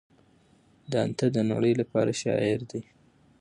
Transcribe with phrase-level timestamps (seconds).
[0.91, 2.81] دانته د نړۍ لپاره شاعر دی.